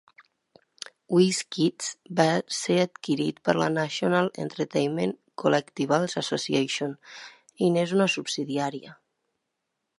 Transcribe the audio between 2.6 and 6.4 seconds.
ser adquirit per la National Entertainment Collectibles